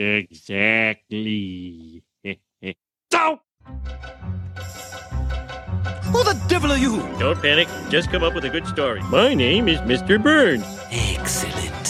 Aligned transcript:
Exactly. 0.00 1.12
Don't! 3.10 3.40
Who 6.04 6.24
the 6.24 6.42
devil 6.48 6.72
are 6.72 6.78
you? 6.78 7.06
Don't 7.18 7.38
panic. 7.42 7.68
Just 7.90 8.10
come 8.10 8.22
up 8.22 8.34
with 8.34 8.46
a 8.46 8.48
good 8.48 8.66
story. 8.66 9.02
My 9.10 9.34
name 9.34 9.68
is 9.68 9.78
Mr. 9.80 10.20
Burns. 10.22 10.64
Excellent. 10.90 11.88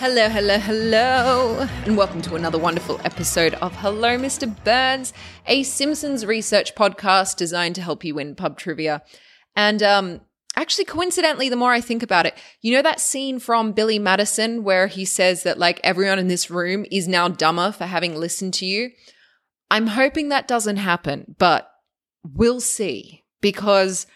Hello, 0.00 0.28
hello, 0.28 0.58
hello, 0.58 1.68
and 1.84 1.96
welcome 1.96 2.20
to 2.22 2.34
another 2.34 2.58
wonderful 2.58 3.00
episode 3.04 3.54
of 3.54 3.72
Hello, 3.76 4.18
Mr. 4.18 4.52
Burns, 4.64 5.12
a 5.46 5.62
Simpsons 5.62 6.26
research 6.26 6.74
podcast 6.74 7.36
designed 7.36 7.76
to 7.76 7.80
help 7.80 8.04
you 8.04 8.16
win 8.16 8.34
pub 8.34 8.58
trivia. 8.58 9.04
And 9.54 9.84
um, 9.84 10.20
actually, 10.56 10.84
coincidentally, 10.84 11.48
the 11.48 11.56
more 11.56 11.72
I 11.72 11.80
think 11.80 12.02
about 12.02 12.26
it, 12.26 12.36
you 12.60 12.72
know 12.72 12.82
that 12.82 13.00
scene 13.00 13.38
from 13.38 13.72
Billy 13.72 13.98
Madison 13.98 14.64
where 14.64 14.86
he 14.86 15.04
says 15.04 15.42
that 15.42 15.58
like 15.58 15.80
everyone 15.82 16.18
in 16.18 16.28
this 16.28 16.50
room 16.50 16.84
is 16.90 17.08
now 17.08 17.28
dumber 17.28 17.72
for 17.72 17.86
having 17.86 18.16
listened 18.16 18.54
to 18.54 18.66
you? 18.66 18.90
I'm 19.70 19.88
hoping 19.88 20.28
that 20.28 20.48
doesn't 20.48 20.76
happen, 20.76 21.34
but 21.38 21.70
we'll 22.22 22.60
see 22.60 23.24
because 23.40 24.06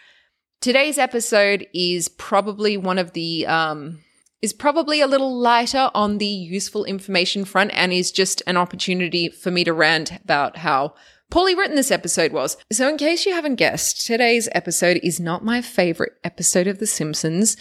today's 0.61 0.97
episode 0.97 1.67
is 1.73 2.07
probably 2.07 2.77
one 2.77 2.97
of 2.97 3.13
the 3.13 3.45
um 3.45 3.99
is 4.41 4.53
probably 4.53 5.01
a 5.01 5.07
little 5.07 5.37
lighter 5.37 5.91
on 5.93 6.17
the 6.17 6.25
useful 6.25 6.85
information 6.85 7.43
front 7.43 7.71
and 7.73 7.91
is 7.91 8.11
just 8.11 8.41
an 8.47 8.55
opportunity 8.55 9.29
for 9.29 9.51
me 9.51 9.63
to 9.65 9.73
rant 9.73 10.13
about 10.23 10.57
how 10.57 10.93
poorly 11.29 11.55
written 11.55 11.75
this 11.75 11.91
episode 11.91 12.31
was. 12.31 12.57
So, 12.71 12.89
in 12.89 12.97
case 12.97 13.25
you 13.25 13.33
haven't 13.33 13.55
guessed, 13.55 14.05
today's 14.05 14.49
episode 14.51 14.99
is 15.03 15.19
not 15.19 15.43
my 15.43 15.61
favorite 15.61 16.13
episode 16.23 16.67
of 16.67 16.79
The 16.79 16.87
Simpsons. 16.87 17.57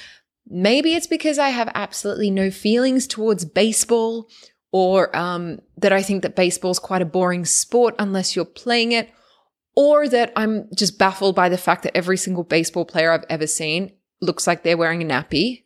Maybe 0.46 0.94
it's 0.94 1.06
because 1.06 1.38
I 1.38 1.50
have 1.50 1.70
absolutely 1.74 2.30
no 2.30 2.50
feelings 2.50 3.06
towards 3.06 3.44
baseball 3.44 4.28
or 4.72 5.14
um, 5.16 5.60
that 5.76 5.92
I 5.92 6.02
think 6.02 6.22
that 6.22 6.36
baseball's 6.36 6.78
quite 6.78 7.02
a 7.02 7.06
boring 7.06 7.44
sport 7.44 7.94
unless 7.98 8.36
you're 8.36 8.44
playing 8.44 8.92
it, 8.92 9.10
or 9.74 10.08
that 10.08 10.32
I'm 10.36 10.68
just 10.74 10.98
baffled 10.98 11.34
by 11.34 11.48
the 11.48 11.58
fact 11.58 11.82
that 11.84 11.96
every 11.96 12.16
single 12.16 12.44
baseball 12.44 12.84
player 12.84 13.12
I've 13.12 13.24
ever 13.30 13.46
seen 13.46 13.92
looks 14.20 14.46
like 14.46 14.62
they're 14.62 14.76
wearing 14.76 15.02
a 15.02 15.06
nappy. 15.06 15.64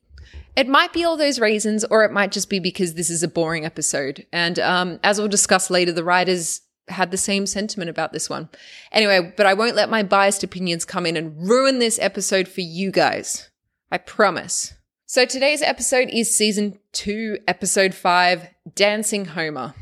It 0.55 0.68
might 0.68 0.92
be 0.92 1.02
all 1.02 1.16
those 1.16 1.40
reasons, 1.40 1.84
or 1.84 2.05
it 2.05 2.12
might 2.12 2.30
just 2.30 2.50
be 2.50 2.58
because 2.58 2.94
this 2.94 3.08
is 3.08 3.22
a 3.22 3.28
boring 3.28 3.64
episode. 3.64 4.27
And 4.32 4.58
um, 4.58 5.00
as 5.02 5.18
we'll 5.18 5.28
discuss 5.28 5.70
later, 5.70 5.92
the 5.92 6.05
writers 6.05 6.60
had 6.88 7.11
the 7.11 7.16
same 7.16 7.47
sentiment 7.47 7.91
about 7.91 8.12
this 8.12 8.28
one. 8.28 8.48
Anyway, 8.91 9.33
but 9.36 9.47
I 9.47 9.55
won't 9.55 9.77
let 9.77 9.91
my 9.91 10.02
biased 10.02 10.42
opinions 10.42 10.84
come 10.84 11.06
in 11.06 11.16
and 11.16 11.48
ruin 11.48 11.78
this 11.78 11.98
episode 12.00 12.48
for 12.48 12.61
you 12.61 12.91
guys. 12.91 13.50
I 13.91 13.98
promise. 13.98 14.74
So 15.06 15.24
today's 15.24 15.62
episode 15.62 16.08
is 16.11 16.34
season 16.34 16.78
two, 16.92 17.39
episode 17.47 17.94
five 17.94 18.48
Dancing 18.74 19.27
Homer. 19.27 19.74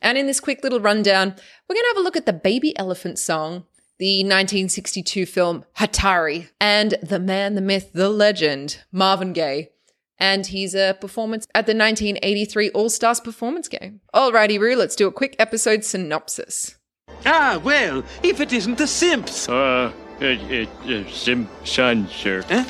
And 0.00 0.18
in 0.18 0.26
this 0.26 0.40
quick 0.40 0.62
little 0.62 0.80
rundown, 0.80 1.28
we're 1.68 1.74
going 1.74 1.82
to 1.82 1.88
have 1.88 1.98
a 1.98 2.02
look 2.02 2.16
at 2.16 2.26
the 2.26 2.32
Baby 2.32 2.76
Elephant 2.78 3.18
song, 3.18 3.64
the 3.98 4.22
1962 4.22 5.26
film 5.26 5.64
Hatari, 5.78 6.48
and 6.60 6.94
the 7.02 7.18
man, 7.18 7.54
the 7.54 7.60
myth, 7.60 7.90
the 7.92 8.08
legend, 8.08 8.80
Marvin 8.90 9.32
Gaye 9.32 9.70
and 10.18 10.46
he's 10.46 10.74
a 10.74 10.96
performance 11.00 11.46
at 11.54 11.66
the 11.66 11.74
1983 11.74 12.70
All 12.70 12.90
Stars 12.90 13.20
performance 13.20 13.68
game. 13.68 14.00
Alrighty, 14.14 14.58
Roo, 14.58 14.76
let's 14.76 14.96
do 14.96 15.06
a 15.06 15.12
quick 15.12 15.36
episode 15.38 15.84
synopsis. 15.84 16.76
Ah, 17.26 17.60
well, 17.62 18.04
if 18.22 18.40
it 18.40 18.52
isn't 18.52 18.78
the 18.78 18.86
Simps. 18.86 19.48
Uh, 19.48 19.92
it, 20.20 20.40
it, 20.50 20.68
uh, 21.06 21.10
Simpson, 21.10 22.08
sir. 22.08 22.44
Huh? 22.48 22.64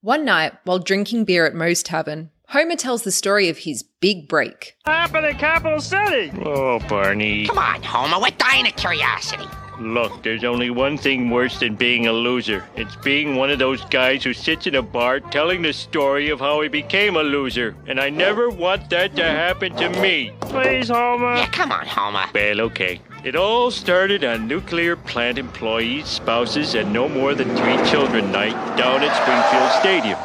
One 0.00 0.24
night, 0.24 0.52
while 0.64 0.78
drinking 0.78 1.24
beer 1.24 1.46
at 1.46 1.54
Moe's 1.54 1.82
Tavern, 1.82 2.30
Homer 2.48 2.76
tells 2.76 3.02
the 3.02 3.10
story 3.10 3.48
of 3.48 3.58
his 3.58 3.82
big 3.82 4.28
break. 4.28 4.76
happened 4.86 5.26
in 5.26 5.36
Capital 5.36 5.80
City? 5.80 6.32
Oh, 6.44 6.78
Barney. 6.88 7.46
Come 7.46 7.58
on, 7.58 7.82
Homer, 7.82 8.20
we're 8.20 8.30
dying 8.38 8.66
of 8.66 8.76
curiosity. 8.76 9.46
Look, 9.78 10.22
there's 10.22 10.44
only 10.44 10.70
one 10.70 10.96
thing 10.96 11.28
worse 11.28 11.58
than 11.58 11.74
being 11.74 12.06
a 12.06 12.12
loser. 12.12 12.64
It's 12.76 12.96
being 12.96 13.36
one 13.36 13.50
of 13.50 13.58
those 13.58 13.84
guys 13.86 14.24
who 14.24 14.32
sits 14.32 14.66
in 14.66 14.74
a 14.74 14.82
bar 14.82 15.20
telling 15.20 15.60
the 15.60 15.72
story 15.72 16.30
of 16.30 16.40
how 16.40 16.62
he 16.62 16.68
became 16.68 17.16
a 17.16 17.22
loser. 17.22 17.76
And 17.86 18.00
I 18.00 18.08
never 18.08 18.48
want 18.48 18.88
that 18.90 19.14
to 19.16 19.24
happen 19.24 19.76
to 19.76 19.90
me. 20.00 20.32
Please, 20.40 20.88
Homer. 20.88 21.36
Yeah, 21.36 21.50
come 21.50 21.72
on, 21.72 21.86
Homer. 21.86 22.24
Well, 22.32 22.62
okay. 22.62 23.00
It 23.22 23.36
all 23.36 23.70
started 23.70 24.24
on 24.24 24.48
nuclear 24.48 24.96
plant 24.96 25.36
employees, 25.36 26.06
spouses, 26.06 26.74
and 26.74 26.92
no 26.92 27.08
more 27.08 27.34
than 27.34 27.48
three 27.56 27.90
children 27.90 28.32
night 28.32 28.54
down 28.78 29.02
at 29.02 29.14
Springfield 29.22 29.72
Stadium. 29.80 30.18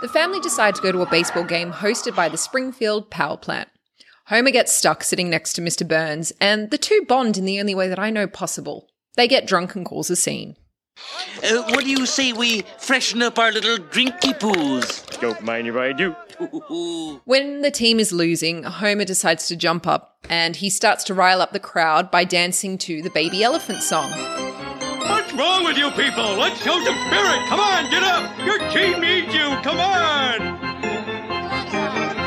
The 0.00 0.08
family 0.08 0.40
decide 0.40 0.74
to 0.76 0.82
go 0.82 0.92
to 0.92 1.02
a 1.02 1.10
baseball 1.10 1.44
game 1.44 1.72
hosted 1.72 2.14
by 2.16 2.28
the 2.28 2.38
Springfield 2.38 3.10
Power 3.10 3.36
Plant. 3.36 3.68
Homer 4.28 4.50
gets 4.50 4.74
stuck 4.74 5.04
sitting 5.04 5.28
next 5.28 5.52
to 5.54 5.60
Mr. 5.60 5.86
Burns, 5.86 6.32
and 6.40 6.70
the 6.70 6.78
two 6.78 7.04
bond 7.06 7.36
in 7.36 7.44
the 7.44 7.60
only 7.60 7.74
way 7.74 7.88
that 7.88 7.98
I 7.98 8.08
know 8.08 8.26
possible. 8.26 8.88
They 9.16 9.28
get 9.28 9.46
drunk 9.46 9.74
and 9.74 9.86
cause 9.86 10.10
a 10.10 10.16
scene. 10.16 10.56
Uh, 11.42 11.62
what 11.70 11.84
do 11.84 11.90
you 11.90 12.06
say 12.06 12.32
we 12.32 12.62
freshen 12.78 13.22
up 13.22 13.38
our 13.38 13.52
little 13.52 13.78
drinky 13.78 14.38
poos? 14.38 15.20
Don't 15.20 15.42
mind 15.42 15.66
if 15.66 15.76
I 15.76 15.92
do. 15.92 16.14
When 17.24 17.62
the 17.62 17.70
team 17.70 18.00
is 18.00 18.12
losing, 18.12 18.62
Homer 18.64 19.04
decides 19.04 19.46
to 19.48 19.56
jump 19.56 19.86
up 19.86 20.18
and 20.28 20.56
he 20.56 20.70
starts 20.70 21.04
to 21.04 21.14
rile 21.14 21.40
up 21.40 21.52
the 21.52 21.60
crowd 21.60 22.10
by 22.10 22.24
dancing 22.24 22.78
to 22.78 23.02
the 23.02 23.10
Baby 23.10 23.42
Elephant 23.42 23.82
song. 23.82 24.10
What's 24.10 25.32
wrong 25.34 25.64
with 25.64 25.76
you 25.76 25.90
people? 25.90 26.36
Let's 26.36 26.62
show 26.62 26.82
some 26.82 26.96
spirit. 27.06 27.48
Come 27.48 27.60
on, 27.60 27.90
get 27.90 28.02
up. 28.02 28.38
Your 28.44 28.58
team 28.70 29.00
needs 29.00 29.34
you. 29.34 29.48
Come 29.62 29.78
on. 29.78 30.53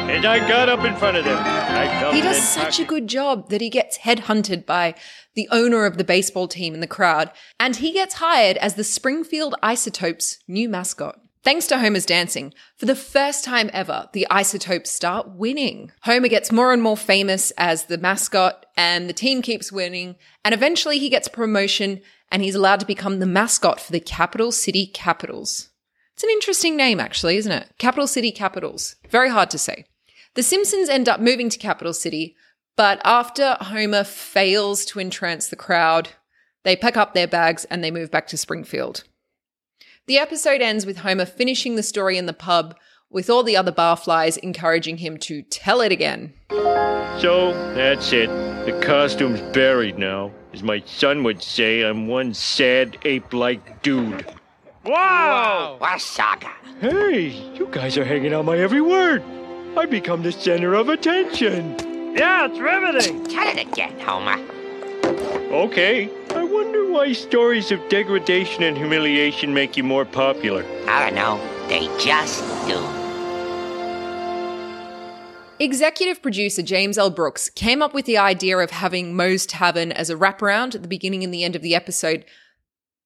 And 0.09 0.25
I 0.25 0.39
got 0.47 0.69
up 0.69 0.83
in 0.85 0.95
front 0.95 1.17
of 1.17 1.25
them. 1.25 2.13
He 2.13 2.21
does 2.21 2.41
such 2.41 2.79
a 2.79 2.85
good 2.85 3.07
job 3.07 3.49
that 3.49 3.61
he 3.61 3.69
gets 3.69 3.99
headhunted 3.99 4.65
by 4.65 4.95
the 5.35 5.47
owner 5.51 5.85
of 5.85 5.97
the 5.97 6.03
baseball 6.03 6.47
team 6.47 6.73
in 6.73 6.79
the 6.79 6.87
crowd, 6.87 7.31
and 7.59 7.75
he 7.75 7.91
gets 7.91 8.15
hired 8.15 8.57
as 8.57 8.75
the 8.75 8.83
Springfield 8.83 9.53
Isotopes' 9.61 10.39
new 10.47 10.69
mascot. 10.69 11.19
Thanks 11.43 11.67
to 11.67 11.77
Homer's 11.77 12.05
dancing, 12.05 12.53
for 12.77 12.85
the 12.85 12.95
first 12.95 13.43
time 13.43 13.69
ever, 13.73 14.09
the 14.13 14.25
Isotopes 14.29 14.91
start 14.91 15.29
winning. 15.35 15.91
Homer 16.01 16.29
gets 16.29 16.51
more 16.51 16.73
and 16.73 16.81
more 16.81 16.97
famous 16.97 17.51
as 17.51 17.85
the 17.85 17.97
mascot, 17.97 18.65
and 18.75 19.07
the 19.07 19.13
team 19.13 19.41
keeps 19.41 19.71
winning, 19.71 20.15
and 20.43 20.53
eventually 20.53 20.97
he 20.97 21.09
gets 21.09 21.27
promotion 21.27 22.01
and 22.31 22.41
he's 22.41 22.55
allowed 22.55 22.79
to 22.79 22.85
become 22.85 23.19
the 23.19 23.25
mascot 23.25 23.79
for 23.79 23.91
the 23.91 23.99
Capital 23.99 24.51
City 24.51 24.87
Capitals. 24.87 25.69
It's 26.13 26.23
an 26.23 26.29
interesting 26.31 26.75
name, 26.75 26.99
actually, 26.99 27.37
isn't 27.37 27.51
it? 27.51 27.69
Capital 27.77 28.07
City 28.07 28.31
Capitals. 28.31 28.95
Very 29.09 29.29
hard 29.29 29.49
to 29.51 29.57
say. 29.57 29.85
The 30.37 30.43
Simpsons 30.43 30.87
end 30.87 31.09
up 31.09 31.19
moving 31.19 31.49
to 31.49 31.57
Capital 31.57 31.93
City, 31.93 32.35
but 32.75 33.01
after 33.03 33.57
Homer 33.59 34.03
fails 34.03 34.85
to 34.85 34.99
entrance 34.99 35.47
the 35.47 35.55
crowd, 35.55 36.09
they 36.63 36.75
pack 36.75 36.95
up 36.95 37.15
their 37.15 37.27
bags 37.27 37.65
and 37.65 37.83
they 37.83 37.89
move 37.89 38.11
back 38.11 38.27
to 38.27 38.37
Springfield. 38.37 39.03
The 40.05 40.19
episode 40.19 40.61
ends 40.61 40.85
with 40.85 40.97
Homer 40.97 41.25
finishing 41.25 41.75
the 41.75 41.81
story 41.81 42.19
in 42.19 42.27
the 42.27 42.33
pub, 42.33 42.75
with 43.09 43.31
all 43.31 43.41
the 43.41 43.57
other 43.57 43.71
barflies 43.71 44.37
encouraging 44.37 44.97
him 44.97 45.17
to 45.21 45.41
tell 45.41 45.81
it 45.81 45.91
again. 45.91 46.35
So 46.51 47.53
that's 47.73 48.13
it. 48.13 48.29
The 48.67 48.79
costume's 48.85 49.41
buried 49.55 49.97
now. 49.97 50.31
As 50.53 50.61
my 50.61 50.83
son 50.85 51.23
would 51.23 51.41
say, 51.41 51.81
I'm 51.81 52.05
one 52.05 52.35
sad 52.35 52.95
ape-like 53.05 53.81
dude. 53.81 54.23
Wow! 54.85 55.77
What 55.79 55.99
a. 55.99 56.47
Hey, 56.79 57.29
you 57.55 57.67
guys 57.71 57.97
are 57.97 58.05
hanging 58.05 58.35
on 58.35 58.45
my 58.45 58.59
every 58.59 58.81
word. 58.81 59.23
I 59.77 59.85
become 59.85 60.23
the 60.23 60.31
center 60.31 60.73
of 60.73 60.89
attention. 60.89 61.75
Yeah, 62.17 62.47
it's 62.47 62.57
riveting. 62.57 63.23
Tell 63.25 63.47
it 63.47 63.67
again, 63.67 63.99
Homer. 63.99 64.43
Okay. 65.53 66.09
I 66.31 66.43
wonder 66.43 66.89
why 66.89 67.13
stories 67.13 67.71
of 67.71 67.87
degradation 67.87 68.63
and 68.63 68.75
humiliation 68.75 69.53
make 69.53 69.77
you 69.77 69.83
more 69.83 70.03
popular. 70.03 70.65
I 70.87 71.05
don't 71.05 71.13
know. 71.13 71.39
They 71.67 71.85
just 72.03 72.43
do. 72.67 72.83
Executive 75.63 76.23
producer 76.23 76.63
James 76.63 76.97
L. 76.97 77.11
Brooks 77.11 77.47
came 77.51 77.83
up 77.83 77.93
with 77.93 78.05
the 78.05 78.17
idea 78.17 78.57
of 78.57 78.71
having 78.71 79.15
Moe's 79.15 79.45
Tavern 79.45 79.91
as 79.91 80.09
a 80.09 80.15
wraparound 80.15 80.73
at 80.73 80.81
the 80.81 80.87
beginning 80.87 81.23
and 81.23 81.31
the 81.31 81.43
end 81.43 81.55
of 81.55 81.61
the 81.61 81.75
episode, 81.75 82.25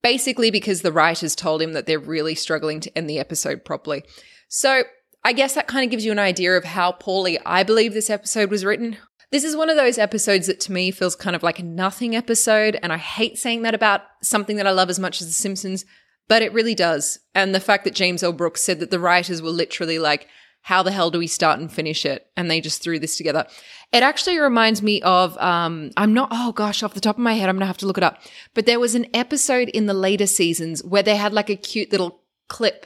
basically 0.01 0.49
because 0.49 0.83
the 0.83 0.93
writers 0.93 1.35
told 1.35 1.61
him 1.61 1.73
that 1.73 1.85
they're 1.85 1.99
really 1.99 2.33
struggling 2.33 2.79
to 2.79 2.97
end 2.97 3.09
the 3.09 3.19
episode 3.19 3.65
properly. 3.65 4.05
So 4.47 4.83
I 5.23 5.33
guess 5.33 5.53
that 5.53 5.67
kind 5.67 5.83
of 5.83 5.91
gives 5.91 6.05
you 6.05 6.11
an 6.11 6.19
idea 6.19 6.57
of 6.57 6.63
how 6.63 6.93
poorly 6.93 7.39
I 7.45 7.63
believe 7.63 7.93
this 7.93 8.09
episode 8.09 8.49
was 8.49 8.65
written. 8.65 8.97
This 9.31 9.43
is 9.43 9.55
one 9.55 9.69
of 9.69 9.77
those 9.77 9.97
episodes 9.97 10.47
that 10.47 10.59
to 10.61 10.71
me 10.71 10.91
feels 10.91 11.15
kind 11.15 11.35
of 11.35 11.43
like 11.43 11.59
a 11.59 11.63
nothing 11.63 12.15
episode, 12.15 12.77
and 12.81 12.91
I 12.91 12.97
hate 12.97 13.37
saying 13.37 13.61
that 13.61 13.75
about 13.75 14.01
something 14.21 14.57
that 14.57 14.67
I 14.67 14.71
love 14.71 14.89
as 14.89 14.99
much 14.99 15.21
as 15.21 15.27
The 15.27 15.33
Simpsons, 15.33 15.85
but 16.27 16.41
it 16.41 16.53
really 16.53 16.75
does. 16.75 17.19
And 17.35 17.53
the 17.53 17.59
fact 17.59 17.83
that 17.83 17.95
James 17.95 18.23
L. 18.23 18.33
Brooks 18.33 18.61
said 18.61 18.79
that 18.79 18.91
the 18.91 18.99
writers 18.99 19.41
were 19.41 19.51
literally 19.51 19.99
like, 19.99 20.27
how 20.63 20.83
the 20.83 20.91
hell 20.91 21.09
do 21.09 21.17
we 21.17 21.27
start 21.27 21.59
and 21.59 21.71
finish 21.71 22.05
it? 22.05 22.27
And 22.37 22.49
they 22.49 22.61
just 22.61 22.83
threw 22.83 22.99
this 22.99 23.17
together. 23.17 23.47
It 23.91 24.03
actually 24.03 24.37
reminds 24.37 24.81
me 24.81 25.01
of, 25.01 25.37
um, 25.37 25.91
I'm 25.97 26.13
not, 26.13 26.29
oh 26.31 26.51
gosh, 26.51 26.83
off 26.83 26.93
the 26.93 26.99
top 26.99 27.15
of 27.15 27.21
my 27.21 27.33
head, 27.33 27.49
I'm 27.49 27.55
gonna 27.55 27.65
have 27.65 27.77
to 27.79 27.87
look 27.87 27.97
it 27.97 28.03
up. 28.03 28.19
But 28.53 28.65
there 28.65 28.79
was 28.79 28.95
an 28.95 29.07
episode 29.13 29.69
in 29.69 29.85
the 29.85 29.93
later 29.93 30.27
seasons 30.27 30.83
where 30.83 31.03
they 31.03 31.15
had 31.15 31.33
like 31.33 31.49
a 31.49 31.55
cute 31.55 31.91
little 31.91 32.21
clip 32.47 32.85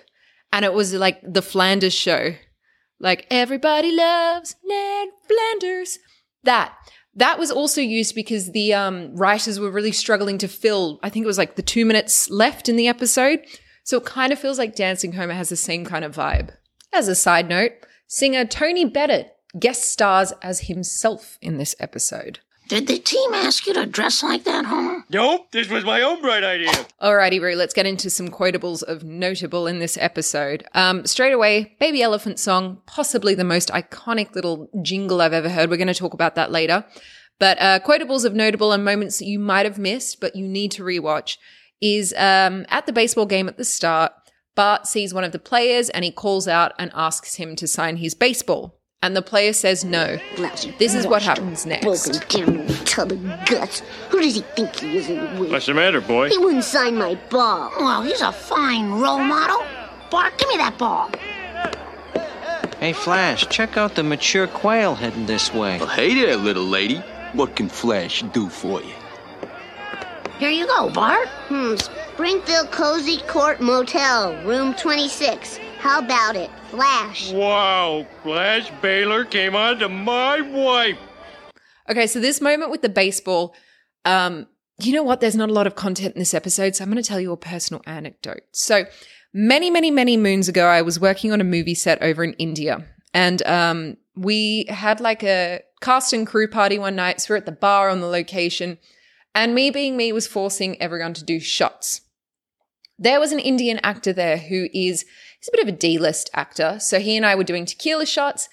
and 0.56 0.64
it 0.64 0.74
was 0.74 0.94
like 0.94 1.20
the 1.22 1.42
Flanders 1.42 1.94
show. 1.94 2.34
Like, 2.98 3.28
everybody 3.30 3.92
loves 3.92 4.56
Ned 4.64 5.10
Flanders. 5.28 6.00
That 6.46 6.74
that 7.14 7.38
was 7.38 7.52
also 7.52 7.82
used 7.82 8.16
because 8.16 8.54
the 8.54 8.74
um, 8.74 9.14
writers 9.16 9.60
were 9.60 9.70
really 9.70 9.92
struggling 9.92 10.38
to 10.38 10.48
fill. 10.48 11.00
I 11.04 11.10
think 11.10 11.26
it 11.26 11.28
was 11.28 11.38
like 11.38 11.58
the 11.58 11.62
two 11.62 11.86
minutes 11.86 12.30
left 12.30 12.70
in 12.70 12.78
the 12.78 12.88
episode, 12.88 13.42
so 13.84 13.98
it 13.98 14.06
kind 14.06 14.32
of 14.32 14.40
feels 14.40 14.58
like 14.58 14.78
Dancing 14.78 15.12
Homer 15.12 15.34
has 15.34 15.50
the 15.50 15.58
same 15.58 15.84
kind 15.84 16.06
of 16.06 16.16
vibe. 16.16 16.52
As 16.94 17.10
a 17.10 17.16
side 17.16 17.50
note, 17.50 17.72
singer 18.08 18.46
Tony 18.46 18.86
Bennett 18.86 19.34
guest 19.60 19.84
stars 19.84 20.32
as 20.42 20.62
himself 20.62 21.38
in 21.42 21.58
this 21.58 21.76
episode. 21.82 22.40
Did 22.68 22.88
the 22.88 22.98
team 22.98 23.34
ask 23.34 23.68
you 23.68 23.74
to 23.74 23.86
dress 23.86 24.24
like 24.24 24.44
that, 24.46 24.66
Homer? 24.66 25.04
Nope, 25.10 25.52
this 25.52 25.70
was 25.70 25.86
my 25.86 26.02
own 26.02 26.20
bright 26.20 26.44
idea. 26.44 26.72
Alrighty, 27.00 27.40
Roo, 27.40 27.56
let's 27.56 27.76
get 27.76 27.86
into 27.86 28.10
some 28.10 28.30
quotables 28.30 28.82
of 28.82 29.04
notable 29.04 29.68
in 29.68 29.78
this 29.78 29.98
episode. 29.98 30.66
Um, 30.74 31.06
straight 31.06 31.34
away, 31.34 31.76
Baby 31.80 32.02
Elephant 32.02 32.40
song, 32.40 32.82
possibly 32.88 33.36
the 33.36 33.44
most 33.44 33.70
iconic 33.70 34.34
little 34.34 34.68
jingle 34.82 35.22
I've 35.22 35.34
ever 35.34 35.50
heard. 35.50 35.70
We're 35.70 35.78
going 35.78 35.88
to 35.88 35.94
talk 35.94 36.16
about 36.16 36.34
that 36.36 36.52
later. 36.52 36.86
But 37.40 37.62
uh, 37.62 37.80
quotables 37.82 38.26
of 38.26 38.34
notable 38.34 38.72
and 38.72 38.84
moments 38.84 39.20
that 39.20 39.26
you 39.26 39.38
might 39.38 39.66
have 39.66 39.78
missed, 39.78 40.20
but 40.20 40.36
you 40.36 40.48
need 40.48 40.72
to 40.72 40.84
rewatch, 40.84 41.38
is 41.82 42.14
um, 42.18 42.66
at 42.70 42.88
the 42.88 42.94
baseball 42.94 43.28
game 43.28 43.48
at 43.48 43.58
the 43.58 43.66
start, 43.66 44.12
Bart 44.56 44.88
sees 44.88 45.14
one 45.14 45.26
of 45.26 45.34
the 45.34 45.40
players 45.40 45.90
and 45.90 46.04
he 46.04 46.12
calls 46.12 46.48
out 46.48 46.72
and 46.80 46.90
asks 46.96 47.36
him 47.36 47.56
to 47.58 47.68
sign 47.68 47.98
his 47.98 48.16
baseball. 48.16 48.80
And 49.02 49.16
the 49.16 49.22
player 49.22 49.54
says 49.54 49.86
no. 49.86 50.18
This 50.80 50.96
is 50.96 51.06
what 51.06 51.22
happens 51.22 51.66
next. 51.66 51.86
Broken 51.86 52.46
down 52.46 52.60
old 52.62 52.88
tub 52.88 53.12
of 53.12 53.22
guts. 53.46 53.82
Who 54.10 54.20
does 54.20 54.36
he 54.36 54.42
think 54.42 54.76
he 54.78 54.98
is 54.98 55.10
anyway? 55.10 55.52
What's 55.52 55.68
the 55.68 55.74
matter, 55.76 56.02
boy? 56.02 56.30
He 56.30 56.38
wouldn't 56.40 56.64
sign 56.64 56.98
my 56.98 57.16
ball. 57.30 57.72
Well, 57.78 58.02
he's 58.02 58.22
a 58.22 58.32
fine 58.32 58.90
role 58.92 59.20
model. 59.20 59.64
Bart, 60.10 60.38
give 60.38 60.48
me 60.50 60.58
that 60.58 60.78
ball. 60.80 61.12
Hey, 62.80 62.94
Flash, 62.94 63.48
check 63.50 63.78
out 63.78 63.96
the 63.96 64.04
mature 64.04 64.48
quail 64.48 64.96
heading 64.96 65.26
this 65.28 65.54
way. 65.54 65.78
Well, 65.78 65.88
hey 65.88 66.14
there, 66.16 66.36
little 66.36 66.66
lady. 66.66 66.98
What 67.34 67.56
can 67.56 67.70
Flash 67.70 68.22
do 68.34 68.50
for 68.50 68.82
you? 68.82 68.94
Here 70.40 70.50
you 70.50 70.66
go, 70.68 70.90
Bart. 70.90 71.28
Hmm, 71.48 71.76
Springfield 71.76 72.72
Cozy 72.72 73.18
Court 73.28 73.62
Motel, 73.62 74.36
room 74.46 74.74
26. 74.74 75.60
How 75.86 76.00
about 76.00 76.36
it? 76.36 76.50
Flash. 76.72 77.32
Wow, 77.32 78.08
Flash 78.24 78.72
Baylor 78.82 79.24
came 79.24 79.56
on 79.56 79.78
to 79.78 79.88
my 79.88 80.42
wife. 80.42 80.98
Okay, 81.88 82.08
so 82.08 82.20
this 82.20 82.42
moment 82.42 82.72
with 82.72 82.82
the 82.82 82.90
baseball, 82.90 83.54
um, 84.04 84.48
you 84.80 84.94
know 84.94 85.04
what? 85.04 85.22
There's 85.22 85.36
not 85.36 85.52
a 85.52 85.54
lot 85.54 85.68
of 85.68 85.76
content 85.76 86.16
in 86.16 86.20
this 86.20 86.34
episode, 86.34 86.76
so 86.76 86.84
I'm 86.84 86.90
going 86.90 87.02
to 87.02 87.08
tell 87.08 87.20
you 87.20 87.32
a 87.32 87.38
personal 87.38 87.84
anecdote. 87.86 88.42
So, 88.52 88.86
many, 89.32 89.70
many, 89.70 89.92
many 89.92 90.18
moons 90.18 90.50
ago, 90.50 90.66
I 90.66 90.82
was 90.82 91.00
working 91.00 91.32
on 91.32 91.40
a 91.40 91.44
movie 91.44 91.76
set 91.76 92.02
over 92.02 92.24
in 92.24 92.34
India, 92.34 92.84
and 93.14 93.46
um, 93.46 93.98
we 94.16 94.66
had 94.70 95.00
like 95.00 95.22
a 95.22 95.60
cast 95.82 96.14
and 96.14 96.26
crew 96.26 96.48
party 96.48 96.80
one 96.80 96.96
night. 96.96 97.22
So 97.22 97.36
we're 97.36 97.38
at 97.38 97.46
the 97.46 97.52
bar 97.52 97.90
on 97.90 98.02
the 98.02 98.08
location, 98.08 98.80
and 99.36 99.54
me 99.54 99.70
being 99.70 99.96
me 99.96 100.12
was 100.12 100.26
forcing 100.26 100.82
everyone 100.82 101.14
to 101.14 101.24
do 101.24 101.40
shots. 101.40 102.02
There 102.98 103.20
was 103.20 103.32
an 103.32 103.40
Indian 103.40 103.80
actor 103.84 104.14
there 104.14 104.38
who 104.38 104.68
is 104.74 105.06
he's 105.46 105.50
a 105.50 105.58
bit 105.58 105.68
of 105.68 105.76
a 105.76 105.78
D-list 105.78 106.30
actor. 106.34 106.78
So 106.80 107.00
he 107.00 107.16
and 107.16 107.26
I 107.26 107.36
were 107.36 107.44
doing 107.44 107.66
tequila 107.66 108.06
shots. 108.06 108.50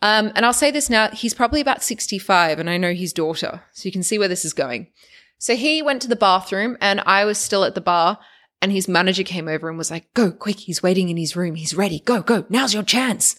Um, 0.00 0.32
and 0.34 0.44
I'll 0.44 0.52
say 0.52 0.70
this 0.72 0.90
now, 0.90 1.08
he's 1.10 1.34
probably 1.34 1.60
about 1.60 1.82
65, 1.82 2.58
and 2.58 2.68
I 2.68 2.76
know 2.76 2.92
his 2.92 3.12
daughter. 3.12 3.62
So 3.72 3.86
you 3.86 3.92
can 3.92 4.02
see 4.02 4.18
where 4.18 4.28
this 4.28 4.44
is 4.44 4.52
going. 4.52 4.88
So 5.38 5.54
he 5.54 5.82
went 5.82 6.02
to 6.02 6.08
the 6.08 6.16
bathroom, 6.16 6.76
and 6.80 7.00
I 7.06 7.24
was 7.24 7.38
still 7.38 7.62
at 7.64 7.76
the 7.76 7.80
bar, 7.80 8.18
and 8.60 8.72
his 8.72 8.88
manager 8.88 9.22
came 9.22 9.46
over 9.46 9.68
and 9.68 9.78
was 9.78 9.90
like, 9.90 10.12
Go, 10.14 10.32
quick, 10.32 10.58
he's 10.60 10.82
waiting 10.82 11.08
in 11.08 11.16
his 11.16 11.36
room. 11.36 11.54
He's 11.54 11.74
ready. 11.74 12.00
Go, 12.00 12.22
go. 12.22 12.44
Now's 12.48 12.74
your 12.74 12.82
chance. 12.82 13.36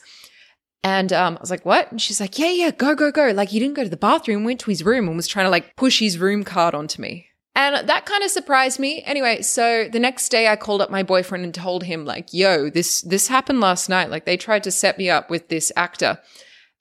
And 0.85 1.11
um, 1.11 1.37
I 1.37 1.41
was 1.41 1.51
like, 1.51 1.65
What? 1.65 1.91
And 1.91 2.01
she's 2.01 2.21
like, 2.21 2.39
Yeah, 2.39 2.51
yeah, 2.51 2.71
go, 2.71 2.95
go, 2.95 3.11
go. 3.11 3.31
Like, 3.31 3.49
he 3.49 3.59
didn't 3.59 3.75
go 3.75 3.83
to 3.83 3.89
the 3.89 3.97
bathroom, 3.97 4.45
went 4.45 4.61
to 4.61 4.71
his 4.71 4.85
room, 4.85 5.07
and 5.07 5.17
was 5.17 5.27
trying 5.27 5.45
to 5.45 5.49
like 5.49 5.75
push 5.75 5.99
his 5.99 6.17
room 6.17 6.45
card 6.45 6.73
onto 6.73 7.01
me. 7.01 7.27
And 7.55 7.87
that 7.87 8.05
kind 8.05 8.23
of 8.23 8.31
surprised 8.31 8.79
me. 8.79 9.03
Anyway, 9.03 9.43
so 9.43 9.87
the 9.87 9.99
next 9.99 10.29
day 10.29 10.47
I 10.47 10.55
called 10.55 10.81
up 10.81 10.89
my 10.89 11.03
boyfriend 11.03 11.43
and 11.43 11.53
told 11.53 11.83
him 11.83 12.03
like, 12.03 12.33
"Yo, 12.33 12.69
this 12.69 13.01
this 13.01 13.27
happened 13.27 13.59
last 13.59 13.89
night. 13.89 14.09
Like 14.09 14.25
they 14.25 14.37
tried 14.37 14.63
to 14.63 14.71
set 14.71 14.97
me 14.97 15.09
up 15.09 15.29
with 15.29 15.49
this 15.49 15.71
actor." 15.75 16.19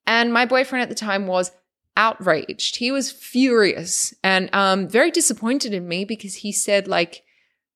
And 0.07 0.33
my 0.33 0.47
boyfriend 0.47 0.83
at 0.83 0.89
the 0.89 0.95
time 0.95 1.27
was 1.27 1.53
outraged. 1.97 2.77
He 2.77 2.91
was 2.91 3.13
furious 3.13 4.15
and 4.25 4.49
um 4.55 4.89
very 4.89 5.11
disappointed 5.11 5.75
in 5.75 5.87
me 5.87 6.07
because 6.07 6.37
he 6.37 6.53
said 6.53 6.89
like 6.89 7.23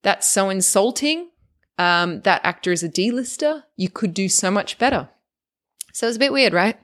that's 0.02 0.26
so 0.26 0.48
insulting. 0.48 1.30
Um 1.78 2.22
that 2.22 2.40
actor 2.44 2.72
is 2.72 2.82
a 2.82 2.88
D-lister. 2.88 3.64
You 3.76 3.90
could 3.90 4.14
do 4.14 4.30
so 4.30 4.50
much 4.50 4.78
better. 4.78 5.10
So 5.92 6.08
it's 6.08 6.16
a 6.16 6.20
bit 6.20 6.32
weird, 6.32 6.54
right? 6.54 6.78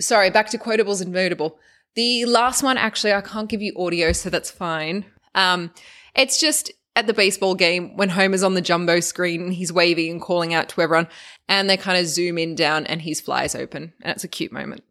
Sorry, 0.00 0.30
back 0.30 0.48
to 0.50 0.58
quotables 0.58 1.00
and 1.00 1.12
notable. 1.12 1.58
The 1.94 2.24
last 2.24 2.64
one, 2.64 2.76
actually, 2.76 3.12
I 3.12 3.20
can't 3.20 3.48
give 3.48 3.62
you 3.62 3.72
audio, 3.78 4.10
so 4.10 4.28
that's 4.28 4.50
fine. 4.50 5.04
Um, 5.34 5.72
it's 6.14 6.40
just 6.40 6.72
at 6.96 7.06
the 7.06 7.14
baseball 7.14 7.54
game 7.54 7.96
when 7.96 8.10
Homer's 8.10 8.42
on 8.42 8.54
the 8.54 8.60
jumbo 8.60 9.00
screen 9.00 9.42
and 9.42 9.52
he's 9.52 9.72
waving 9.72 10.10
and 10.10 10.20
calling 10.20 10.54
out 10.54 10.68
to 10.70 10.80
everyone, 10.80 11.08
and 11.48 11.68
they 11.68 11.76
kind 11.76 11.98
of 11.98 12.06
zoom 12.06 12.38
in 12.38 12.54
down 12.54 12.86
and 12.86 13.02
his 13.02 13.20
flies 13.20 13.54
open, 13.54 13.92
and 14.02 14.12
it's 14.14 14.24
a 14.24 14.28
cute 14.28 14.52
moment. 14.52 14.84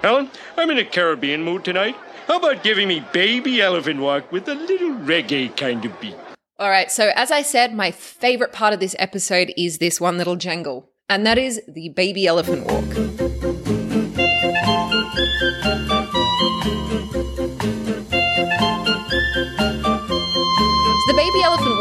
Helen, 0.00 0.30
I'm 0.56 0.70
in 0.70 0.78
a 0.78 0.84
Caribbean 0.84 1.42
mood 1.44 1.64
tonight. 1.64 1.96
How 2.26 2.38
about 2.38 2.62
giving 2.62 2.88
me 2.88 3.04
Baby 3.12 3.60
Elephant 3.60 4.00
Walk 4.00 4.32
with 4.32 4.48
a 4.48 4.54
little 4.54 4.92
reggae 4.92 5.56
kind 5.56 5.84
of 5.84 6.00
beat? 6.00 6.16
All 6.58 6.70
right, 6.70 6.90
so 6.90 7.10
as 7.14 7.30
I 7.30 7.42
said, 7.42 7.74
my 7.74 7.90
favorite 7.90 8.52
part 8.52 8.72
of 8.72 8.80
this 8.80 8.96
episode 8.98 9.52
is 9.56 9.78
this 9.78 10.00
one 10.00 10.18
little 10.18 10.36
jangle, 10.36 10.90
and 11.08 11.26
that 11.26 11.38
is 11.38 11.60
the 11.68 11.88
baby 11.90 12.26
elephant 12.26 12.66
walk. 12.66 12.84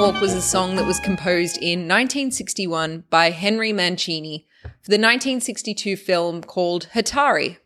Walk 0.01 0.19
was 0.19 0.33
a 0.33 0.41
song 0.41 0.77
that 0.77 0.87
was 0.87 0.99
composed 0.99 1.57
in 1.57 1.81
1961 1.81 3.03
by 3.11 3.29
Henry 3.29 3.71
Mancini 3.71 4.47
for 4.63 4.89
the 4.89 4.97
1962 4.97 5.95
film 5.95 6.41
called 6.41 6.89
Hatari. 6.95 7.57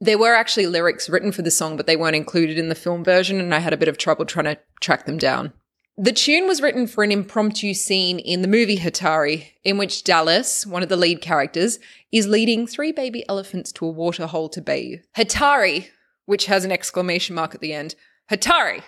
There 0.00 0.18
were 0.18 0.34
actually 0.34 0.66
lyrics 0.66 1.08
written 1.08 1.30
for 1.30 1.42
the 1.42 1.52
song, 1.52 1.76
but 1.76 1.86
they 1.86 1.94
weren't 1.94 2.16
included 2.16 2.58
in 2.58 2.68
the 2.68 2.74
film 2.74 3.04
version, 3.04 3.38
and 3.38 3.54
I 3.54 3.60
had 3.60 3.72
a 3.72 3.76
bit 3.76 3.86
of 3.86 3.96
trouble 3.96 4.24
trying 4.24 4.46
to 4.46 4.58
track 4.80 5.06
them 5.06 5.18
down. 5.18 5.52
The 5.96 6.10
tune 6.10 6.48
was 6.48 6.60
written 6.60 6.88
for 6.88 7.04
an 7.04 7.12
impromptu 7.12 7.74
scene 7.74 8.18
in 8.18 8.42
the 8.42 8.48
movie 8.48 8.78
Hatari, 8.78 9.52
in 9.62 9.78
which 9.78 10.02
Dallas, 10.02 10.66
one 10.66 10.82
of 10.82 10.88
the 10.88 10.96
lead 10.96 11.20
characters, 11.20 11.78
is 12.10 12.26
leading 12.26 12.66
three 12.66 12.90
baby 12.90 13.24
elephants 13.28 13.70
to 13.70 13.86
a 13.86 13.90
waterhole 13.90 14.48
to 14.48 14.60
bathe. 14.60 15.02
Hatari, 15.16 15.90
which 16.26 16.46
has 16.46 16.64
an 16.64 16.72
exclamation 16.72 17.36
mark 17.36 17.54
at 17.54 17.60
the 17.60 17.72
end, 17.72 17.94
Hatari! 18.28 18.82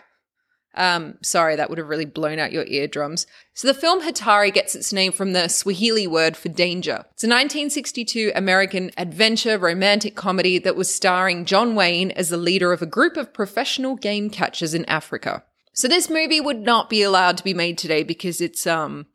Um, 0.76 1.18
sorry, 1.23 1.56
that 1.56 1.71
would 1.71 1.78
have 1.78 1.88
really 1.88 2.04
blown 2.04 2.38
out 2.38 2.52
your 2.52 2.66
eardrums. 2.66 3.26
So 3.54 3.66
the 3.66 3.75
film 3.75 4.02
Hatari 4.02 4.52
gets 4.52 4.75
its 4.75 4.92
name 4.92 5.12
from 5.12 5.33
the 5.33 5.49
Swahili 5.49 6.06
word 6.06 6.37
for 6.37 6.49
danger. 6.49 7.04
It's 7.12 7.25
a 7.25 7.28
1962 7.28 8.33
American 8.35 8.90
adventure 8.99 9.59
romantic 9.59 10.14
comedy 10.14 10.59
that 10.59 10.76
was 10.76 10.95
starring 10.95 11.47
John 11.47 11.75
Wayne 11.75 12.11
as 12.11 12.28
the 12.28 12.37
leader 12.37 12.73
of 12.73 12.83
a 12.83 12.87
group 12.87 13.16
of 13.16 13.33
professional 13.33 13.97
game 13.97 14.28
catchers 14.28 14.75
in 14.75 14.85
Africa. 14.85 15.42
So 15.73 15.88
this 15.88 16.11
movie 16.11 16.40
would 16.40 16.61
not 16.61 16.88
be 16.90 17.02
allowed 17.02 17.37
to 17.38 17.45
be 17.45 17.54
made 17.54 17.78
today 17.78 18.02
because 18.02 18.40
it's 18.40 18.66
um 18.66 19.06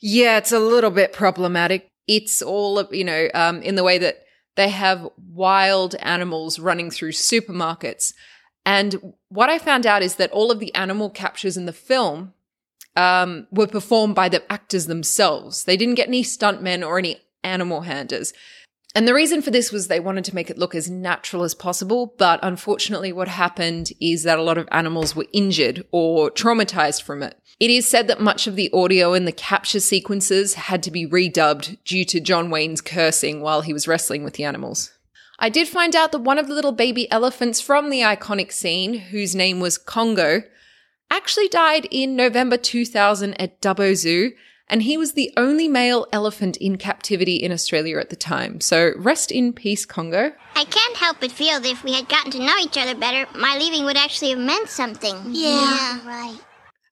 yeah, 0.00 0.36
it's 0.38 0.52
a 0.52 0.58
little 0.58 0.90
bit 0.90 1.12
problematic. 1.12 1.88
It's 2.08 2.42
all 2.42 2.84
you 2.90 3.04
know, 3.04 3.28
um, 3.34 3.62
in 3.62 3.76
the 3.76 3.84
way 3.84 3.98
that 3.98 4.24
they 4.56 4.68
have 4.68 5.08
wild 5.16 5.94
animals 5.96 6.58
running 6.58 6.90
through 6.90 7.12
supermarkets. 7.12 8.12
And 8.64 9.14
what 9.28 9.50
I 9.50 9.58
found 9.58 9.86
out 9.86 10.02
is 10.02 10.16
that 10.16 10.30
all 10.30 10.50
of 10.50 10.60
the 10.60 10.74
animal 10.74 11.10
captures 11.10 11.56
in 11.56 11.66
the 11.66 11.72
film 11.72 12.32
um, 12.96 13.46
were 13.50 13.66
performed 13.66 14.14
by 14.14 14.28
the 14.28 14.50
actors 14.52 14.86
themselves. 14.86 15.64
They 15.64 15.76
didn't 15.76 15.96
get 15.96 16.08
any 16.08 16.22
stuntmen 16.22 16.86
or 16.86 16.98
any 16.98 17.20
animal 17.42 17.82
handlers. 17.82 18.32
And 18.94 19.08
the 19.08 19.14
reason 19.14 19.40
for 19.40 19.50
this 19.50 19.72
was 19.72 19.88
they 19.88 20.00
wanted 20.00 20.24
to 20.26 20.34
make 20.34 20.50
it 20.50 20.58
look 20.58 20.74
as 20.74 20.90
natural 20.90 21.44
as 21.44 21.54
possible. 21.54 22.14
But 22.18 22.40
unfortunately, 22.42 23.12
what 23.12 23.28
happened 23.28 23.90
is 24.00 24.22
that 24.24 24.38
a 24.38 24.42
lot 24.42 24.58
of 24.58 24.68
animals 24.70 25.16
were 25.16 25.26
injured 25.32 25.84
or 25.92 26.30
traumatized 26.30 27.02
from 27.02 27.22
it. 27.22 27.38
It 27.58 27.70
is 27.70 27.86
said 27.86 28.06
that 28.08 28.20
much 28.20 28.46
of 28.46 28.56
the 28.56 28.70
audio 28.72 29.14
in 29.14 29.24
the 29.24 29.32
capture 29.32 29.80
sequences 29.80 30.54
had 30.54 30.82
to 30.82 30.90
be 30.90 31.06
redubbed 31.06 31.82
due 31.84 32.04
to 32.06 32.20
John 32.20 32.50
Wayne's 32.50 32.80
cursing 32.80 33.40
while 33.40 33.62
he 33.62 33.72
was 33.72 33.88
wrestling 33.88 34.24
with 34.24 34.34
the 34.34 34.44
animals. 34.44 34.92
I 35.42 35.48
did 35.48 35.66
find 35.66 35.96
out 35.96 36.12
that 36.12 36.20
one 36.20 36.38
of 36.38 36.46
the 36.46 36.54
little 36.54 36.70
baby 36.70 37.10
elephants 37.10 37.60
from 37.60 37.90
the 37.90 38.00
iconic 38.00 38.52
scene, 38.52 38.94
whose 38.94 39.34
name 39.34 39.58
was 39.58 39.76
Congo, 39.76 40.44
actually 41.10 41.48
died 41.48 41.88
in 41.90 42.14
November 42.14 42.56
2000 42.56 43.34
at 43.40 43.60
Dubbo 43.60 43.96
Zoo, 43.96 44.34
and 44.68 44.84
he 44.84 44.96
was 44.96 45.14
the 45.14 45.32
only 45.36 45.66
male 45.66 46.06
elephant 46.12 46.56
in 46.58 46.78
captivity 46.78 47.34
in 47.34 47.50
Australia 47.50 47.98
at 47.98 48.08
the 48.08 48.14
time. 48.14 48.60
So 48.60 48.92
rest 48.96 49.32
in 49.32 49.52
peace, 49.52 49.84
Congo. 49.84 50.30
I 50.54 50.64
can't 50.64 50.96
help 50.96 51.16
but 51.18 51.32
feel 51.32 51.58
that 51.58 51.68
if 51.68 51.82
we 51.82 51.94
had 51.94 52.08
gotten 52.08 52.30
to 52.30 52.38
know 52.38 52.56
each 52.60 52.78
other 52.78 52.94
better, 52.94 53.26
my 53.36 53.58
leaving 53.58 53.84
would 53.84 53.96
actually 53.96 54.30
have 54.30 54.38
meant 54.38 54.68
something. 54.68 55.16
Yeah. 55.26 56.06
right. 56.06 56.38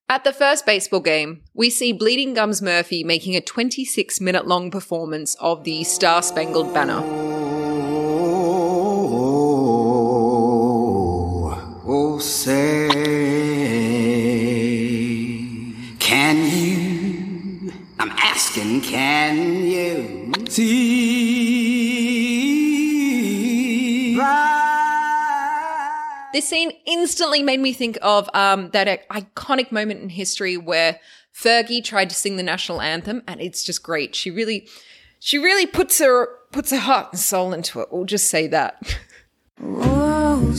At 0.09 0.25
the 0.25 0.33
first 0.33 0.66
baseball 0.66 0.99
game, 0.99 1.45
we 1.54 1.71
see 1.71 1.92
Bleeding 1.92 2.35
Gums 2.35 2.61
Murphy 2.61 3.04
making 3.04 3.37
a 3.37 3.40
26 3.40 4.21
minute 4.21 4.49
long 4.49 4.73
performance 4.73 5.37
of 5.37 5.62
the 5.62 5.85
Star 5.85 6.21
Spangled 6.21 6.75
Banner. 6.75 7.40
say, 12.21 12.89
can 15.99 16.37
you? 16.47 17.73
I'm 17.99 18.11
asking, 18.11 18.83
can 18.83 19.65
you 19.65 20.33
see? 20.49 20.91
Right? 24.19 24.71
This 26.33 26.49
scene 26.49 26.73
instantly 26.87 27.43
made 27.43 27.61
me 27.61 27.73
think 27.73 27.99
of 28.03 28.31
um, 28.35 28.71
that 28.71 29.09
iconic 29.09 29.73
moment 29.73 30.00
in 30.00 30.09
history 30.11 30.57
where 30.57 31.00
Fergie 31.35 31.83
tried 31.83 32.09
to 32.11 32.17
sing 32.17 32.37
the 32.37 32.43
national 32.43 32.81
anthem, 32.81 33.23
and 33.27 33.41
it's 33.41 33.65
just 33.65 33.83
great. 33.83 34.15
She 34.15 34.31
really, 34.31 34.69
she 35.19 35.39
really 35.39 35.67
puts 35.67 35.99
her 35.99 36.29
puts 36.53 36.71
her 36.71 36.79
heart 36.79 37.09
and 37.12 37.21
soul 37.21 37.53
into 37.53 37.81
it. 37.81 37.89
We'll 37.91 38.05
just 38.05 38.29
say 38.29 38.47
that. 38.49 38.99
Oh, 39.62 40.53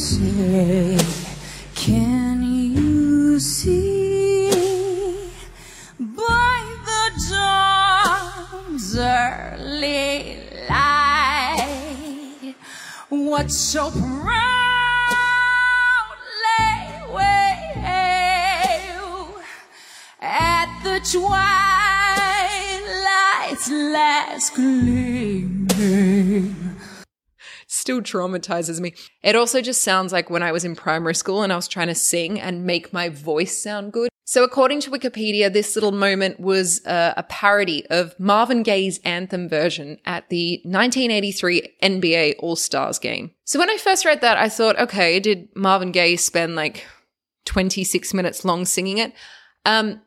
what 13.42 13.50
so 13.52 13.90
proudly 13.90 14.22
we 17.10 17.34
hail 17.82 19.34
at 20.22 20.70
the 20.84 21.00
twilight's 21.12 21.28
last 23.72 24.54
gleaming? 24.54 25.01
Still 27.74 28.02
traumatizes 28.02 28.82
me. 28.82 28.94
It 29.24 29.34
also 29.34 29.62
just 29.62 29.82
sounds 29.82 30.12
like 30.12 30.30
when 30.30 30.44
I 30.44 30.52
was 30.52 30.66
in 30.66 30.76
primary 30.76 31.16
school 31.16 31.42
and 31.42 31.54
I 31.54 31.56
was 31.56 31.70
trying 31.70 31.88
to 31.88 31.96
sing 31.96 32.38
and 32.38 32.66
make 32.66 32.92
my 32.92 33.08
voice 33.08 33.58
sound 33.58 33.94
good. 33.94 34.10
So, 34.26 34.44
according 34.44 34.82
to 34.82 34.92
Wikipedia, 34.92 35.52
this 35.52 35.74
little 35.74 35.94
moment 35.94 36.38
was 36.38 36.86
uh, 36.86 37.14
a 37.16 37.24
parody 37.24 37.86
of 37.88 38.14
Marvin 38.20 38.64
Gaye's 38.64 39.00
anthem 39.06 39.48
version 39.48 40.00
at 40.04 40.28
the 40.28 40.60
1983 40.66 41.78
NBA 41.82 42.36
All 42.40 42.58
Stars 42.58 43.00
game. 43.00 43.32
So, 43.46 43.58
when 43.58 43.70
I 43.70 43.78
first 43.78 44.04
read 44.04 44.20
that, 44.20 44.38
I 44.38 44.50
thought, 44.50 44.78
okay, 44.78 45.22
did 45.22 45.48
Marvin 45.56 45.94
Gaye 45.94 46.18
spend 46.18 46.56
like 46.56 46.86
26 47.46 48.14
minutes 48.14 48.44
long 48.44 48.66
singing 48.66 48.98
it? 48.98 49.14
Um, 49.66 50.02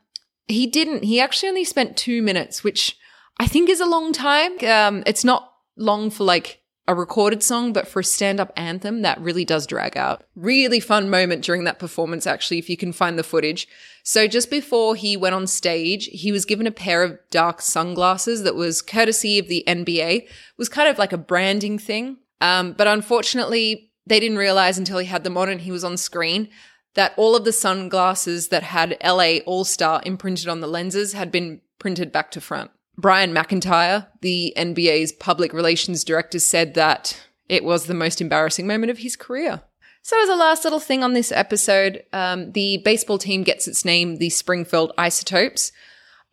he 0.47 0.67
didn't. 0.67 1.03
He 1.03 1.19
actually 1.19 1.49
only 1.49 1.63
spent 1.63 1.97
two 1.97 2.21
minutes, 2.21 2.63
which 2.63 2.95
I 3.39 3.47
think 3.47 3.69
is 3.69 3.79
a 3.79 3.89
long 3.89 4.13
time. 4.13 4.51
Um, 4.63 5.01
it's 5.07 5.25
not 5.25 5.51
long 5.75 6.11
for 6.11 6.25
like 6.25 6.61
a 6.87 6.93
recorded 6.93 7.41
song, 7.41 7.73
but 7.73 7.87
for 7.87 8.01
a 8.01 8.03
stand 8.03 8.39
up 8.39 8.53
anthem, 8.55 9.01
that 9.01 9.19
really 9.19 9.43
does 9.43 9.65
drag 9.65 9.97
out. 9.97 10.23
Really 10.35 10.79
fun 10.79 11.09
moment 11.09 11.43
during 11.43 11.63
that 11.63 11.79
performance, 11.79 12.27
actually, 12.27 12.59
if 12.59 12.69
you 12.69 12.77
can 12.77 12.93
find 12.93 13.17
the 13.17 13.23
footage. 13.23 13.67
So 14.03 14.27
just 14.27 14.51
before 14.51 14.95
he 14.95 15.17
went 15.17 15.33
on 15.33 15.47
stage, 15.47 16.05
he 16.05 16.31
was 16.31 16.45
given 16.45 16.67
a 16.67 16.71
pair 16.71 17.01
of 17.01 17.17
dark 17.31 17.61
sunglasses 17.61 18.43
that 18.43 18.55
was 18.55 18.83
courtesy 18.83 19.39
of 19.39 19.47
the 19.47 19.63
NBA. 19.67 20.23
It 20.23 20.29
was 20.57 20.69
kind 20.69 20.87
of 20.87 20.99
like 20.99 21.11
a 21.11 21.17
branding 21.17 21.79
thing. 21.79 22.17
Um, 22.39 22.73
but 22.73 22.87
unfortunately, 22.87 23.91
they 24.05 24.19
didn't 24.19 24.37
realize 24.37 24.77
until 24.77 24.99
he 24.99 25.07
had 25.07 25.23
them 25.23 25.37
on 25.37 25.49
and 25.49 25.61
he 25.61 25.71
was 25.71 25.83
on 25.83 25.97
screen 25.97 26.49
that 26.93 27.13
all 27.17 27.35
of 27.35 27.45
the 27.45 27.51
sunglasses 27.51 28.49
that 28.49 28.63
had 28.63 28.97
LA 29.03 29.37
All 29.45 29.63
Star 29.63 30.01
imprinted 30.05 30.47
on 30.47 30.61
the 30.61 30.67
lenses 30.67 31.13
had 31.13 31.31
been 31.31 31.61
printed 31.79 32.11
back 32.11 32.31
to 32.31 32.41
front. 32.41 32.71
Brian 32.97 33.33
McIntyre, 33.33 34.07
the 34.21 34.53
NBA's 34.57 35.11
public 35.11 35.53
relations 35.53 36.03
director, 36.03 36.39
said 36.39 36.73
that 36.75 37.21
it 37.49 37.63
was 37.63 37.85
the 37.85 37.93
most 37.93 38.21
embarrassing 38.21 38.67
moment 38.67 38.89
of 38.89 38.99
his 38.99 39.15
career. 39.15 39.61
So, 40.01 40.21
as 40.21 40.29
a 40.29 40.35
last 40.35 40.63
little 40.63 40.79
thing 40.79 41.03
on 41.03 41.13
this 41.13 41.31
episode, 41.31 42.03
um, 42.13 42.51
the 42.51 42.77
baseball 42.77 43.17
team 43.17 43.43
gets 43.43 43.67
its 43.67 43.83
name, 43.83 44.17
the 44.17 44.29
Springfield 44.29 44.91
Isotopes. 44.97 45.71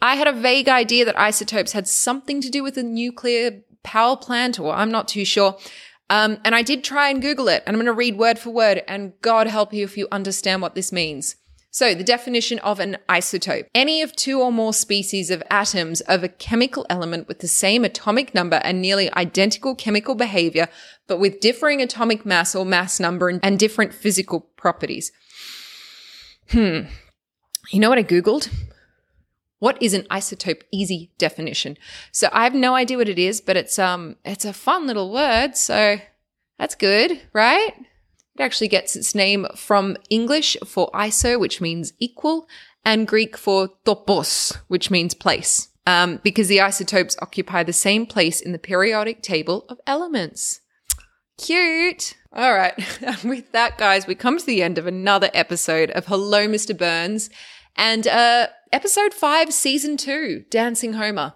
I 0.00 0.16
had 0.16 0.26
a 0.26 0.32
vague 0.32 0.68
idea 0.68 1.04
that 1.04 1.18
isotopes 1.18 1.72
had 1.72 1.88
something 1.88 2.40
to 2.42 2.50
do 2.50 2.62
with 2.62 2.76
a 2.76 2.82
nuclear 2.82 3.62
power 3.82 4.16
plant, 4.16 4.60
or 4.60 4.74
I'm 4.74 4.90
not 4.90 5.08
too 5.08 5.24
sure. 5.24 5.56
Um, 6.10 6.38
and 6.44 6.54
I 6.54 6.62
did 6.62 6.84
try 6.84 7.08
and 7.08 7.22
Google 7.22 7.48
it, 7.48 7.62
and 7.64 7.74
I'm 7.74 7.78
going 7.78 7.86
to 7.86 7.92
read 7.92 8.18
word 8.18 8.38
for 8.38 8.50
word, 8.50 8.82
and 8.86 9.14
God 9.22 9.46
help 9.46 9.72
you 9.72 9.84
if 9.84 9.96
you 9.96 10.08
understand 10.12 10.60
what 10.60 10.74
this 10.74 10.92
means. 10.92 11.36
So, 11.74 11.94
the 11.94 12.04
definition 12.04 12.58
of 12.58 12.80
an 12.80 12.98
isotope 13.08 13.66
any 13.74 14.02
of 14.02 14.14
two 14.14 14.42
or 14.42 14.52
more 14.52 14.74
species 14.74 15.30
of 15.30 15.42
atoms 15.50 16.02
of 16.02 16.22
a 16.22 16.28
chemical 16.28 16.84
element 16.90 17.28
with 17.28 17.38
the 17.38 17.48
same 17.48 17.82
atomic 17.82 18.34
number 18.34 18.56
and 18.56 18.82
nearly 18.82 19.10
identical 19.14 19.74
chemical 19.74 20.14
behavior, 20.14 20.68
but 21.06 21.18
with 21.18 21.40
differing 21.40 21.80
atomic 21.80 22.26
mass 22.26 22.54
or 22.54 22.66
mass 22.66 23.00
number 23.00 23.30
and, 23.30 23.58
different 23.58 23.94
physical 23.94 24.40
properties. 24.40 25.12
Hmm. 26.50 26.80
You 27.70 27.80
know 27.80 27.88
what 27.88 27.98
I 27.98 28.02
Googled? 28.02 28.52
What 29.58 29.80
is 29.80 29.94
an 29.94 30.02
isotope 30.10 30.62
easy 30.72 31.10
definition? 31.16 31.78
So 32.10 32.28
I 32.32 32.44
have 32.44 32.54
no 32.54 32.74
idea 32.74 32.98
what 32.98 33.08
it 33.08 33.18
is, 33.18 33.40
but 33.40 33.56
it's 33.56 33.78
um 33.78 34.16
it's 34.26 34.44
a 34.44 34.52
fun 34.52 34.86
little 34.86 35.10
word, 35.10 35.56
so 35.56 35.96
that's 36.58 36.74
good, 36.74 37.18
right? 37.32 37.72
It 38.36 38.42
actually 38.42 38.68
gets 38.68 38.96
its 38.96 39.14
name 39.14 39.46
from 39.54 39.96
English 40.08 40.56
for 40.64 40.90
iso, 40.92 41.38
which 41.38 41.60
means 41.60 41.92
equal, 41.98 42.48
and 42.84 43.06
Greek 43.06 43.36
for 43.36 43.70
topos, 43.84 44.56
which 44.68 44.90
means 44.90 45.14
place. 45.14 45.68
Um, 45.86 46.20
because 46.22 46.48
the 46.48 46.60
isotopes 46.60 47.16
occupy 47.20 47.62
the 47.62 47.72
same 47.72 48.06
place 48.06 48.40
in 48.40 48.52
the 48.52 48.58
periodic 48.58 49.22
table 49.22 49.66
of 49.68 49.80
elements. 49.86 50.60
Cute. 51.38 52.16
All 52.32 52.54
right. 52.54 52.74
With 53.24 53.50
that, 53.52 53.78
guys, 53.78 54.06
we 54.06 54.14
come 54.14 54.38
to 54.38 54.46
the 54.46 54.62
end 54.62 54.78
of 54.78 54.86
another 54.86 55.30
episode 55.34 55.90
of 55.90 56.06
Hello, 56.06 56.46
Mr. 56.46 56.76
Burns, 56.76 57.30
and 57.76 58.06
uh, 58.06 58.46
episode 58.72 59.12
five, 59.12 59.52
season 59.52 59.96
two, 59.96 60.44
Dancing 60.50 60.94
Homer. 60.94 61.34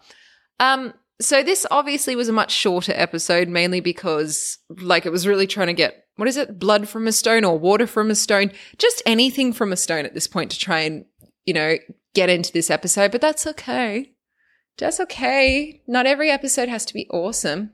Um, 0.61 0.95
so 1.21 1.43
this 1.43 1.67
obviously 1.71 2.15
was 2.15 2.29
a 2.29 2.33
much 2.33 2.53
shorter 2.53 2.93
episode, 2.95 3.49
mainly 3.49 3.81
because, 3.81 4.59
like, 4.71 5.07
it 5.07 5.13
was 5.13 5.27
really 5.27 5.47
trying 5.47 5.69
to 5.69 5.73
get 5.73 6.06
what 6.17 6.29
is 6.29 6.37
it, 6.37 6.59
blood 6.59 6.89
from 6.89 7.07
a 7.07 7.13
stone 7.13 7.45
or 7.45 7.59
water 7.59 7.87
from 7.87 8.11
a 8.11 8.15
stone, 8.15 8.51
just 8.79 9.03
anything 9.07 9.53
from 9.53 9.73
a 9.73 9.77
stone 9.77 10.05
at 10.05 10.15
this 10.15 10.27
point 10.27 10.51
to 10.51 10.59
try 10.59 10.81
and, 10.81 11.05
you 11.45 11.55
know, 11.55 11.77
get 12.15 12.29
into 12.31 12.53
this 12.53 12.71
episode. 12.71 13.13
But 13.13 13.21
that's 13.21 13.47
okay. 13.47 14.13
That's 14.79 15.01
okay. 15.01 15.83
Not 15.87 16.07
every 16.07 16.31
episode 16.31 16.69
has 16.69 16.85
to 16.87 16.95
be 16.95 17.09
awesome. 17.11 17.71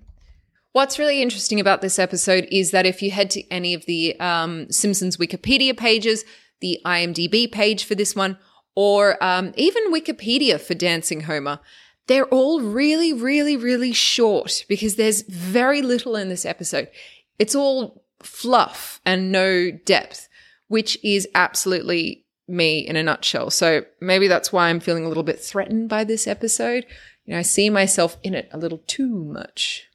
What's 0.72 0.98
really 0.98 1.20
interesting 1.20 1.60
about 1.60 1.82
this 1.82 1.98
episode 1.98 2.48
is 2.50 2.70
that 2.70 2.86
if 2.86 3.02
you 3.02 3.10
head 3.10 3.30
to 3.32 3.48
any 3.50 3.74
of 3.74 3.84
the 3.86 4.18
um, 4.20 4.70
Simpsons 4.70 5.18
Wikipedia 5.18 5.76
pages, 5.76 6.24
the 6.60 6.80
IMDb 6.84 7.50
page 7.50 7.84
for 7.84 7.94
this 7.94 8.16
one, 8.16 8.38
or 8.74 9.22
um, 9.22 9.52
even 9.56 9.92
Wikipedia 9.92 10.60
for 10.60 10.74
Dancing 10.74 11.22
Homer, 11.22 11.60
they're 12.06 12.26
all 12.26 12.60
really, 12.60 13.12
really, 13.12 13.56
really 13.56 13.92
short 13.92 14.64
because 14.68 14.96
there's 14.96 15.22
very 15.22 15.82
little 15.82 16.16
in 16.16 16.28
this 16.28 16.46
episode. 16.46 16.88
It's 17.38 17.54
all 17.54 18.01
fluff 18.22 19.00
and 19.04 19.32
no 19.32 19.70
depth, 19.70 20.28
which 20.68 20.98
is 21.04 21.28
absolutely 21.34 22.24
me 22.48 22.80
in 22.80 22.96
a 22.96 23.02
nutshell. 23.02 23.50
So 23.50 23.84
maybe 24.00 24.28
that's 24.28 24.52
why 24.52 24.68
I'm 24.68 24.80
feeling 24.80 25.04
a 25.04 25.08
little 25.08 25.22
bit 25.22 25.40
threatened 25.40 25.88
by 25.88 26.04
this 26.04 26.26
episode. 26.26 26.86
You 27.24 27.34
know, 27.34 27.38
I 27.38 27.42
see 27.42 27.70
myself 27.70 28.16
in 28.22 28.34
it 28.34 28.48
a 28.52 28.58
little 28.58 28.82
too 28.86 29.08
much. 29.08 29.88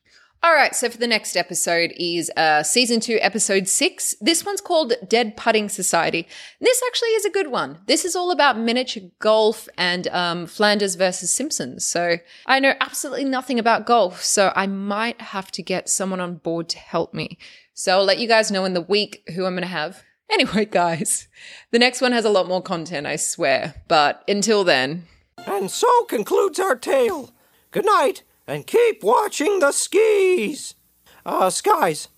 All 0.44 0.54
right, 0.54 0.76
so 0.76 0.88
for 0.88 0.98
the 0.98 1.08
next 1.08 1.36
episode 1.36 1.94
is 1.98 2.32
uh, 2.38 2.62
season 2.62 3.00
two, 3.00 3.18
episode 3.22 3.68
six. 3.68 4.16
This 4.22 4.46
one's 4.46 4.62
called 4.62 4.94
Dead 5.08 5.36
Putting 5.36 5.68
Society. 5.68 6.28
This 6.62 6.82
actually 6.88 7.10
is 7.10 7.26
a 7.26 7.32
good 7.32 7.48
one. 7.48 7.80
This 7.88 8.06
is 8.06 8.16
all 8.16 8.30
about 8.30 8.58
miniature 8.58 9.10
golf 9.18 9.68
and 9.80 10.08
um, 10.10 10.46
Flanders 10.46 10.94
versus 10.94 11.32
Simpsons. 11.32 11.88
So 11.88 12.18
I 12.46 12.60
know 12.60 12.76
absolutely 12.80 13.26
nothing 13.26 13.58
about 13.58 13.88
golf, 13.88 14.24
so 14.24 14.54
I 14.56 14.68
might 14.68 15.20
have 15.20 15.52
to 15.52 15.64
get 15.64 15.90
someone 15.90 16.22
on 16.22 16.36
board 16.36 16.70
to 16.70 16.78
help 16.78 17.16
me. 17.16 17.40
So 17.80 17.92
I'll 17.92 18.06
let 18.06 18.18
you 18.18 18.28
guys 18.28 18.50
know 18.50 18.66
in 18.66 18.74
the 18.74 18.82
week 18.82 19.22
who 19.36 19.46
I'm 19.46 19.54
going 19.54 19.62
to 19.62 19.68
have. 19.68 20.04
Anyway, 20.30 20.66
guys, 20.66 21.30
the 21.72 21.80
next 21.80 22.02
one 22.02 22.12
has 22.12 22.26
a 22.26 22.30
lot 22.30 22.50
more 22.50 22.62
content, 22.62 23.08
I 23.08 23.16
swear. 23.16 23.76
But 23.88 24.26
until 24.28 24.66
then, 24.66 25.08
And 25.46 25.72
so 25.72 25.88
concludes 26.10 26.60
our 26.60 26.76
tale. 26.76 27.34
Good 27.72 27.86
night, 27.86 28.24
and 28.46 28.68
keep 28.68 29.04
watching 29.04 29.60
the 29.60 29.72
skis. 29.72 30.76
Uh, 31.26 31.50
skies. 31.50 32.10